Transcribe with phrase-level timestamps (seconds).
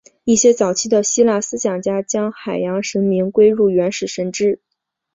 [0.23, 4.59] 一些早期的希腊思想家将海洋神明归入原始神只。